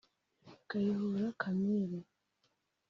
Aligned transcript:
Kayihura 0.69 1.27
Camille 1.41 1.99